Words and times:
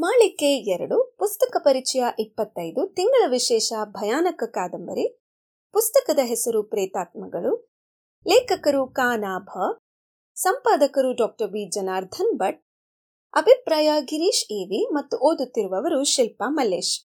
ಮಾಳಿಕೆ 0.00 0.58
ಎರಡು, 0.58 1.16
ಪುಸ್ತಕ 1.18 1.56
ಪರಿಚಯ 1.64 2.02
ಇಪ್ಪತ್ತೈದು, 2.18 2.86
ತಿಂಗಳ 2.86 3.24
ವಿಶೇಷ 3.30 3.72
ಭಯಾನಕ 3.84 4.42
ಕಾದಂಬರಿ, 4.46 5.22
ಪುಸ್ತಕದ 5.72 6.18
ಹೆಸರು 6.22 6.62
ಪ್ರೇತಾತ್ಮಗಳು, 6.62 7.70
ಲೇಖಕರು 8.28 8.86
ಕಾನಾಭ, 8.86 9.48
ಸಂಪಾದಕರು 10.34 11.12
ಡಾಕ್ಟರ್ 11.12 11.46
ಬಿ 11.46 11.70
ಜನಾರ್ದನ್ 11.70 12.38
ಭಟ್, 12.38 12.66
ಅಭಿಪ್ರಾಯ 13.34 13.90
ಗಿರೀಶ್ 14.00 14.44
ಇವಿ 14.50 14.94
ಮತ್ತು 14.94 15.16
ಓದುತ್ತಿರುವವರು 15.18 16.04
ಶಿಲ್ಪಾ 16.04 16.48
ಮಲ್ಲೇಶ್. 16.48 17.06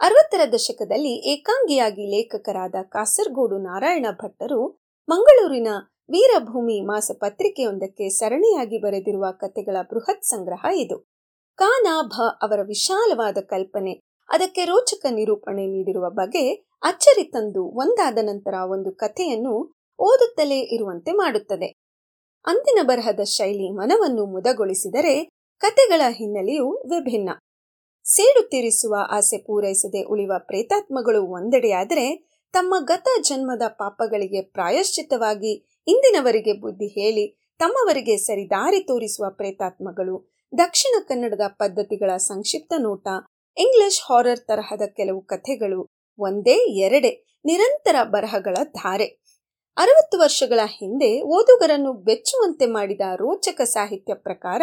ಅರವತ್ತರ 0.00 0.40
ದಶಕದಲ್ಲಿ 0.52 1.32
ಏಕಾಂಗಿಯಾಗಿ 1.32 2.16
ಲೇಖಕರಾದ 2.16 2.74
ಕಾಸರಗೋಡು 2.82 3.58
ನಾರಾಯಣ 3.58 4.06
ಭಟ್ಟರು 4.10 4.80
ಮಂಗಳೂರಿನ 5.08 5.68
ವೀರಭೂಮಿ 6.10 6.80
ಮಾಸ 6.80 7.10
ಪತ್ರಿಕೆಯೊಂದಕ್ಕೆ 7.14 8.08
ಸರಣಿಯಾಗಿ 8.08 8.78
ಬರೆದಿರುವ 8.78 9.26
ಕಥೆಗಳ 9.30 9.76
ಬೃಹತ್ 9.82 10.24
ಸಂಗ್ರಹ 10.24 10.66
ಇದು. 10.74 11.17
ಕಾನಾ 11.58 12.02
ಭ 12.02 12.14
ಅವರ 12.42 12.60
ವಿಶಾಲವಾದ 12.62 13.38
ಕಲ್ಪನೆ, 13.40 13.92
ಅದಕ್ಕೆ 14.28 14.64
ರೋಚಕ 14.64 15.06
ನಿರೂಪಣೆ 15.10 15.66
ನೀಡಿರುವ 15.66 16.10
ಬಗೆ 16.10 16.52
ಅಚ್ಚರಿ 16.82 17.24
ತಂದು 17.24 17.62
ಒಂದಾದ 17.64 18.18
ನಂತರ 18.22 18.54
ಒಂದು 18.70 18.92
ಕಥೆಯನ್ನು 18.92 19.54
ಓದುತ್ತಲೇ 19.98 20.58
ಇರುವಂತೆ 20.58 21.12
ಮಾಡುತ್ತದೆ. 21.12 21.68
ಅಂದಿನ 22.46 22.78
ಬರಹದ 22.82 23.20
ಶೈಲಿ 23.24 23.70
ಮನವನ್ನು 23.70 24.26
ಮುದಗೊಳಿಸಿದರೆ 24.26 25.24
ಕತೆಗಳ 25.58 26.02
ಹಿನ್ನೆಲೆಯು 26.08 26.68
ವಿಭಿನ್ನ. 26.70 27.30
ಸೇಡು 28.04 28.48
ತೀರಿಸುವ 28.48 28.94
ಆಸೆ 29.10 29.38
ಪೂರೈಸದೆ 29.38 30.02
ಉಳಿಯುವ 30.02 30.34
ಪ್ರೇತಾತ್ಮಗಳು 30.38 31.22
ಒಂದೆಡೆಯಾದರೆ 31.22 32.28
ತಮ್ಮ 32.52 32.74
ಗತ 32.78 33.08
ಜನ್ಮದ 33.20 33.62
ಪಾಪಗಳಿಗೆ 33.68 34.42
ಪ್ರಾಯಶ್ಚಿತವಾಗಿ 34.42 35.52
ಇಂದಿನವರಿಗೆ 35.88 36.52
ಬುದ್ಧಿ 36.52 36.86
ಹೇಳಿ 36.86 37.26
ತಮ್ಮವರಿಗೆ 37.58 38.16
ಸರಿದಾರಿ 38.16 38.80
ತೋರಿಸುವ 38.80 39.30
ಪ್ರೇತಾತ್ಮಗಳು 39.30 40.37
ದಕ್ಷಿಣ 40.56 40.94
ಕನ್ನಡದ 41.08 41.40
ಪದ್ಧತಿಗಳ 41.48 42.16
ಸಂಕ್ಷಿಪ್ತ 42.16 42.72
ನೋಟ, 42.78 43.06
ಇಂಗ್ಲಿಷ್ 43.56 44.00
ಹಾರರ್ 44.00 44.40
ತರಹದ 44.40 44.82
ಕೆಲವು 44.96 45.20
ಕಥೆಗಳು, 45.20 45.86
ಒಂದೇ 46.18 46.84
ಎರಡೆ 46.84 47.38
ನಿರಂತರ 47.44 47.96
ಬರಹಗಳ 48.02 48.56
ಧಾರೆ. 48.64 49.04
ಅರವತ್ತು 49.76 50.18
ವರ್ಷಗಳ 50.18 50.60
ಹಿಂದೆ 50.66 51.22
ಓದುಗರನ್ನು 51.22 51.92
ಬೆಚ್ಚುವಂತೆ 51.92 52.66
ಮಾಡಿದ 52.66 53.00
ರೋಚಕ 53.14 53.60
ಸಾಹಿತ್ಯ 53.60 54.14
ಪ್ರಕಾರ 54.14 54.62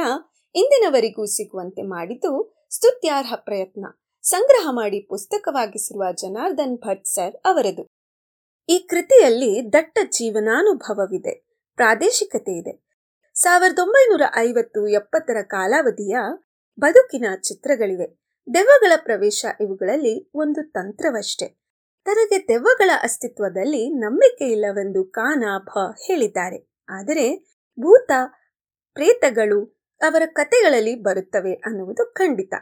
ಇಂದಿನವರಿಗೂ 0.55 1.25
ಸಿಗುವಂತೆ 1.25 1.81
ಮಾಡಿದ್ದು 1.81 2.65
ಸ್ತುತ್ಯಾರ್ಹ 2.69 3.33
ಪ್ರಯತ್ನ. 3.35 3.85
ಸಂಗ್ರಹ 4.21 4.67
ಮಾಡಿ 4.71 4.99
ಪುಸ್ತಕವಾಗಿಸಿರುವ 4.99 6.11
ಜನಾರ್ದನ್ 6.11 6.77
ಭಟ್ 6.77 7.05
ಸರ್ 7.05 7.35
ಅವರದು. 7.45 7.87
ಈ 8.69 8.77
ಕೃತಿಯಲ್ಲಿ 8.79 9.73
ದಟ್ಟ 9.73 9.99
ಜೀವನಾನುಭವವಿದೆ, 10.05 11.45
ಪ್ರಾದೇಶಿಕತೆ 11.75 12.59
ಇದೆ. 12.59 12.84
ಸಾವಿರದ 13.35 13.79
ಒಂಬೈನೂರ 13.79 14.21
ಐವತ್ತು 14.35 14.87
ಎಪ್ಪತ್ತರ 14.87 15.41
ಕಾಲಾವಧಿಯ 15.41 16.17
ಬದುಕಿನ 16.79 17.25
ಚಿತ್ರಗಳಿವೆ. 17.43 18.27
ದೆವ್ವಗಳ 18.53 18.91
ಪ್ರವೇಶ 18.95 19.45
ಇವುಗಳಲ್ಲಿ 19.61 20.31
ಒಂದು 20.35 20.71
ತಂತ್ರವಷ್ಟೇ. 20.71 21.47
ತನಗೆ 22.05 22.47
ದೆವ್ವಗಳ 22.47 22.89
ಅಸ್ತಿತ್ವದಲ್ಲಿ 23.03 23.89
ನಂಬಿಕೆ 23.89 24.45
ಇಲ್ಲವೆಂದು 24.45 25.03
ಕಾನಾಭ 25.03 25.69
ಹೇಳಿದ್ದಾರೆ. 26.07 26.77
ಆದರೆ 26.89 27.35
ಭೂತ 27.79 28.11
ಪ್ರೇತಗಳು 28.93 29.65
ಅವರ 30.01 30.23
ಕತೆಗಳಲ್ಲಿ 30.25 30.95
ಬರುತ್ತವೆ 30.95 31.53
ಅನ್ನುವುದು 31.53 32.13
ಖಂಡಿತ. 32.13 32.53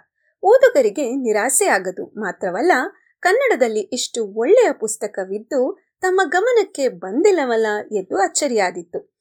ಓದುಗರಿಗೆ 0.44 1.10
ನಿರಾಸೆಯಾಗದು 1.10 2.06
ಮಾತ್ರವಲ್ಲ, 2.06 2.72
ಕನ್ನಡದಲ್ಲಿ 3.20 3.80
ಇಷ್ಟು 3.80 4.26
ಒಳ್ಳೆಯ 4.26 4.72
ಪುಸ್ತಕವಿದ್ದು 4.74 5.80
ತಮ್ಮ 6.02 6.22
ಗಮನಕ್ಕೆ 6.26 6.88
ಬಂದಿಲ್ಲವಲ್ಲ 6.88 7.68
ಎಂದು 7.92 8.18
ಅಚ್ಚರಿಯಾದಿತ್ತು. 8.18 9.13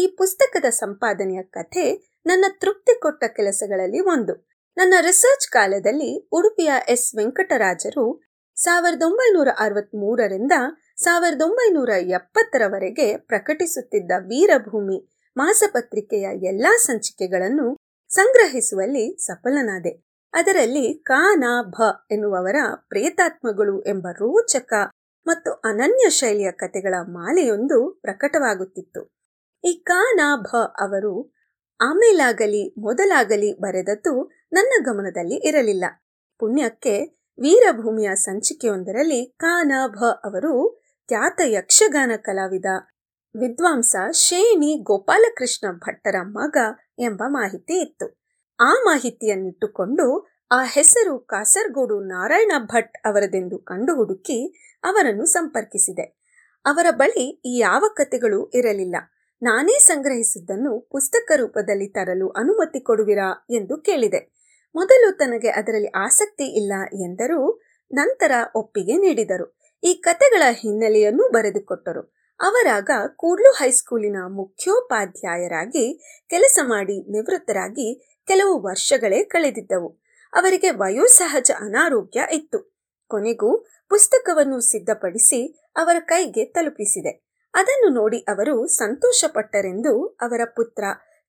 ಈ 0.00 0.06
ಪುಸ್ತಕದ 0.06 0.64
ಸಂಪಾದನೆಯ 0.70 1.42
ಕಥೆ 1.42 2.14
ನನ್ನ 2.26 2.44
ತೃಪ್ತಿ 2.60 3.00
ಕೊಟ್ಟ 3.00 3.24
ಕೆಲಸಗಳಲ್ಲಿ 3.36 4.00
ಒಂದು. 4.00 4.48
ನನ್ನ 4.76 4.94
ರಿಸರ್ಚ್ 5.00 5.50
ಕಾಲದಲ್ಲಿ 5.50 6.28
ಉಡುಪಿಯ 6.32 6.70
ಎಸ್. 6.88 7.14
ವೆಂಕಟರಾಜರು 7.16 8.22
ಸಾವಿರದ 8.54 9.02
ಒಂಬೈನೂರ 9.02 9.48
ಅರವತ್ತ್ 9.58 9.94
ಮೂರರಿಂದ 9.94 10.52
ಸಾವಿರದ 10.96 11.42
ಒಂಬೈನೂರ 11.42 11.88
ಎಪ್ಪತ್ತರವರೆಗೆ 11.88 13.16
ಪ್ರಕಟಿಸುತ್ತಿದ್ದ 13.16 14.12
ವೀರಭೂಮಿ 14.18 15.20
ಮಾಸಪತ್ರಿಕೆಯ 15.36 16.28
ಎಲ್ಲಾ 16.42 16.76
ಸಂಚಿಕೆಗಳನ್ನು 16.76 17.76
ಸಂಗ್ರಹಿಸುವಲ್ಲಿ 18.08 19.16
ಸಫಲನಾದೆ. 19.26 20.04
ಅದರಲ್ಲಿ 20.32 20.94
ಕಾನಾ 20.94 21.62
ಭ 21.62 21.82
ಎನ್ನುವವರ 22.10 22.56
ಪ್ರೇತಾತ್ಮಗಳು 22.88 23.82
ಎಂಬ 23.82 24.06
ರೋಚಕ 24.12 24.72
ಮತ್ತು 25.26 25.52
ಅನನ್ಯ 25.52 26.10
ಶೈಲಿಯ 26.10 26.50
ಕಥೆಗಳ 26.50 26.94
ಮಾಲೆಯೊಂದು 27.02 27.98
ಪ್ರಕಟವಾಗುತ್ತಿತ್ತು. 28.02 29.19
ಈ 29.64 29.82
ಕಾನಾಭ 29.86 30.46
ಅವರು 30.80 31.32
ಆಮೇಲಾಗಲಿ 31.80 32.74
ಮೊದಲಾಗಲಿ 32.78 33.60
ಬರೆದದ್ದು 33.60 34.32
ನನ್ನ 34.52 34.84
ಗಮನದಲ್ಲಿ 34.84 35.48
ಇರಲಿಲ್ಲ. 35.48 35.84
ಪುಣ್ಯಕ್ಕೆ 36.38 37.00
ವೀರಭೂಮಿಯ 37.40 38.14
ಸಂಚಿಕೆಯೊಂದರಲ್ಲಿ 38.14 39.36
ಕಾನಾಭ 39.38 40.04
ಅವರು 40.24 40.82
ಖ್ಯಾತ 41.08 41.40
ಯಕ್ಷಗಾನ 41.44 42.12
ಕಲಾವಿದ 42.16 42.64
ವಿದ್ವಾಂಸ 43.40 43.96
ಶೇಣಿ 44.12 44.82
ಗೋಪಾಲಕೃಷ್ಣ 44.82 45.72
ಭಟ್ಟರ 45.72 46.14
ಮಗ 46.22 46.56
ಎಂಬ 46.98 47.22
ಮಾಹಿತಿ 47.26 47.80
ಇತ್ತು. 47.80 48.20
ಆ 48.60 48.72
ಮಾಹಿತಿಯನ್ನಿಟ್ಟುಕೊಂಡು 48.84 50.28
ಆ 50.50 50.64
ಹೆಸರು 50.64 51.18
ಕಾಸರಗೋಡು 51.18 52.00
ನಾರಾಯಣ 52.00 52.52
ಭಟ್ 52.58 52.98
ಅವರದೆಂದು 53.04 53.58
ಕಂಡು 53.58 53.94
ಹುಡುಕಿ 53.94 54.38
ಅವರನ್ನು 54.84 55.24
ಸಂಪರ್ಕಿಸಿದೆ. 55.26 56.20
ಅವರ 56.64 56.86
ಬಳಿ 56.90 57.42
ಯಾವ 57.58 57.84
ಕಥೆಗಳು 57.96 58.50
ಇರಲಿಲ್ಲ. 58.50 58.96
ನಾನೇ 59.42 59.78
ಸಂಗ್ರಹಿಸಿದ್ದನ್ನು 59.78 60.80
ಪುಸ್ತಕ 60.80 61.32
ರೂಪದಲ್ಲಿ 61.36 61.86
ತರಲು 61.86 62.28
ಅನುಮತಿ 62.28 62.80
ಕೊಡುವಿರಾ 62.80 63.46
ಎಂದು 63.50 63.76
ಕೇಳಿದೆ. 63.76 64.32
ಮೊದಲು 64.74 65.16
ತನಗೆ 65.16 65.48
ಅದರಲ್ಲಿ 65.48 65.88
ಆಸಕ್ತಿ 65.88 66.44
ಇಲ್ಲ 66.44 66.72
ಎಂದರೂ 66.92 67.62
ನಂತರ 67.92 68.32
ಒಪ್ಪಿಗೆ 68.54 68.96
ನೀಡಿದರು. 68.96 69.58
ಈ 69.84 69.94
ಕತೆಗಳ 69.94 70.42
ಹಿನ್ನೆಲೆಯನ್ನು 70.50 71.32
ಬರೆದುಕೊಟ್ಟರು. 71.32 72.02
ಅವರಾಗ 72.40 72.90
ಕೂಡ್ಲು 73.16 73.52
ಹೈಸ್ಕೂಲಿನ 73.52 74.16
ಮುಖ್ಯೋಪಾಧ್ಯಾಯರಾಗಿ 74.28 76.00
ಕೆಲಸ 76.30 76.58
ಮಾಡಿ 76.62 77.12
ನಿವೃತ್ತರಾಗಿ 77.12 78.16
ಕೆಲವು 78.26 78.62
ವರ್ಷಗಳೇ 78.62 79.24
ಕಳೆದಿದ್ದವು. 79.24 79.88
ಅವರಿಗೆ 80.32 80.70
ವಯೋಸಹಜ 80.70 81.50
ಅನಾರೋಗ್ಯ 81.60 82.20
ಇತ್ತು. 82.32 82.76
ಕೊನೆಗೂ 83.08 83.58
ಪುಸ್ತಕವನ್ನು 83.88 84.60
ಸಿದ್ಧಪಡಿಸಿ 84.60 85.70
ಅವರ 85.76 85.96
ಕೈಗೆ 85.98 86.44
ತಲುಪಿಸಿದೆ. 86.44 87.29
ಅದನ್ನು 87.54 87.88
ನೋಡಿ 87.94 88.18
ಅವರು 88.18 88.66
ಸಂತೋಷಪಟ್ಟರೆಂದು 88.66 90.06
ಅವರ 90.06 90.40
ಪುತ್ರ, 90.44 90.84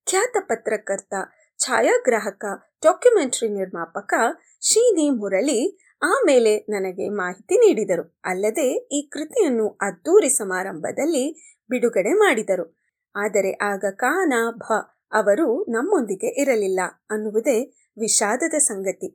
ಖ್ಯಾತ 0.06 0.36
ಪತ್ರಕರ್ತ, 0.40 1.14
ಛಾಯಾಗ್ರಾಹಕ, 1.58 2.44
ಡಾಕ್ಯುಮೆಂಟರಿ 2.82 3.48
ನಿರ್ಮಾಪಕ 3.48 4.14
ಶೀನಿ 4.60 5.10
ಮುರಳಿ 5.10 5.78
ಆಮೇಲೆ 6.02 6.58
ನನಗೆ 6.58 7.08
ಮಾಹಿತಿ 7.08 7.56
ನೀಡಿದರು. 7.56 8.20
ಅಲ್ಲದೆ 8.24 8.68
ಈ 8.70 9.08
ಕೃತಿಯನ್ನು 9.12 9.68
ಅದ್ದೂರಿ 9.68 10.28
ಸಮಾರಂಭದಲ್ಲಿ 10.28 11.24
ಬಿಡುಗಡೆ 11.70 12.12
ಮಾಡಿದರು. 12.12 12.78
ಆದರೆ 13.14 13.52
ಆಗ 13.52 13.84
ಕಾನ 13.92 14.32
ಭ 14.50 14.72
ಅವರು 15.12 15.64
ನಮ್ಮೊಂದಿಗೆ 15.68 16.26
ಇರಲಿಲ್ಲ 16.26 16.80
ಅನ್ನುವುದೇ 17.10 17.88
ವಿಷಾದದ 17.98 18.54
ಸಂಗತಿ. 18.58 19.08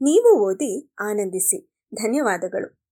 ನೀವು 0.00 0.30
ಓದಿ 0.38 0.92
ಆನಂದಿಸಿ. 1.00 1.58
ಧನ್ಯವಾದಗಳು. 1.94 2.85